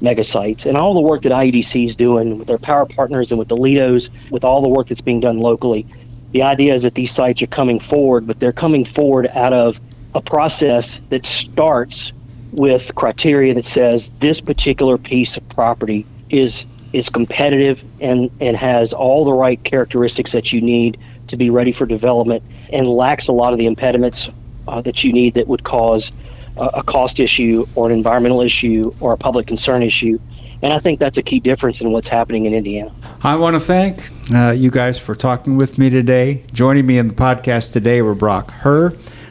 [0.00, 0.66] mega sites.
[0.66, 3.56] And all the work that IEDC is doing with their power partners and with the
[3.56, 5.84] LEDOs, with all the work that's being done locally,
[6.30, 9.80] the idea is that these sites are coming forward, but they're coming forward out of
[10.14, 12.12] a process that starts
[12.52, 18.92] with criteria that says this particular piece of property is is competitive and and has
[18.92, 23.32] all the right characteristics that you need to be ready for development and lacks a
[23.32, 24.30] lot of the impediments
[24.66, 26.12] uh, that you need that would cause
[26.56, 30.18] uh, a cost issue or an environmental issue or a public concern issue
[30.62, 32.92] and I think that's a key difference in what's happening in Indiana.
[33.22, 36.42] I want to thank uh, you guys for talking with me today.
[36.52, 38.90] Joining me in the podcast today were Brock Herr,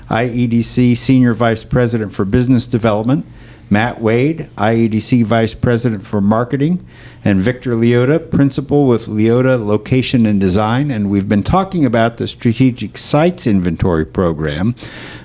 [0.09, 3.25] IEDC Senior Vice President for Business Development,
[3.69, 6.85] Matt Wade, IEDC Vice President for Marketing,
[7.25, 10.89] and Victor Leotta, Principal with Leotta Location and Design.
[10.89, 14.75] And we've been talking about the Strategic Sites Inventory Program,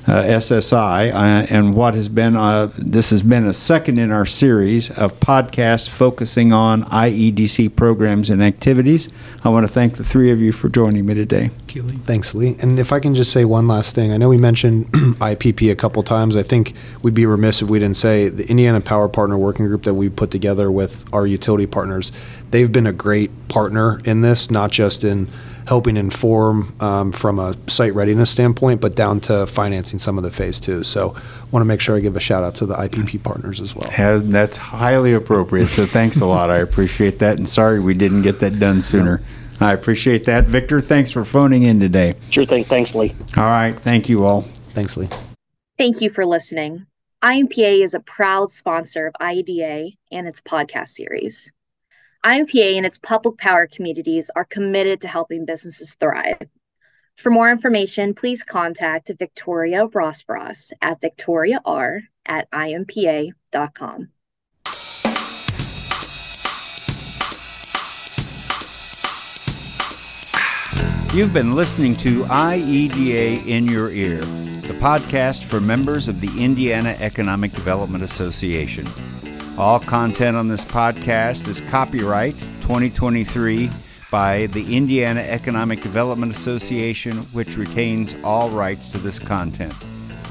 [0.07, 4.91] SSI, uh, and what has been, uh, this has been a second in our series
[4.91, 9.09] of podcasts focusing on IEDC programs and activities.
[9.45, 11.51] I want to thank the three of you for joining me today.
[11.99, 12.57] Thanks, Lee.
[12.61, 15.77] And if I can just say one last thing, I know we mentioned IPP a
[15.77, 16.37] couple times.
[16.37, 19.83] I think we'd be remiss if we didn't say the Indiana Power Partner Working Group
[19.85, 22.13] that we put together with our utility partners partners.
[22.51, 25.29] They've been a great partner in this, not just in
[25.67, 30.31] helping inform um, from a site readiness standpoint, but down to financing some of the
[30.31, 30.83] phase two.
[30.85, 31.17] So,
[31.51, 33.91] want to make sure I give a shout out to the IPP partners as well.
[33.91, 35.67] Has, that's highly appropriate.
[35.67, 36.51] So, thanks a lot.
[36.51, 37.37] I appreciate that.
[37.37, 39.23] And sorry we didn't get that done sooner.
[39.61, 40.45] I appreciate that.
[40.45, 42.15] Victor, thanks for phoning in today.
[42.31, 42.65] Sure thing.
[42.65, 43.15] Thanks, Lee.
[43.37, 43.79] All right.
[43.79, 44.43] Thank you all.
[44.71, 45.09] Thanks, Lee.
[45.79, 46.87] Thank you for listening.
[47.23, 51.53] IMPA is a proud sponsor of IEDA and its podcast series.
[52.25, 56.49] IMPA and its public power communities are committed to helping businesses thrive.
[57.17, 64.09] For more information, please contact Victoria Rosbross at victoriar at impa.com.
[71.13, 76.97] You've been listening to IEDA in Your Ear, the podcast for members of the Indiana
[77.01, 78.87] Economic Development Association.
[79.59, 83.69] All content on this podcast is copyright 2023
[84.11, 89.75] by the Indiana Economic Development Association, which retains all rights to this content.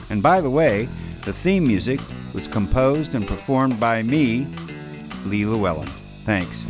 [0.10, 0.86] And by the way,
[1.24, 2.00] the theme music
[2.34, 4.48] was composed and performed by me,
[5.28, 5.88] Lee Llewellyn.
[6.26, 6.66] Thanks.